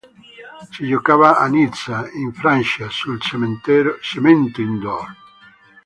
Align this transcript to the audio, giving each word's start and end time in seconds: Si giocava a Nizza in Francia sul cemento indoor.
Si 0.71 0.87
giocava 0.87 1.37
a 1.37 1.45
Nizza 1.45 2.09
in 2.13 2.33
Francia 2.33 2.89
sul 2.89 3.19
cemento 3.21 4.59
indoor. 4.59 5.15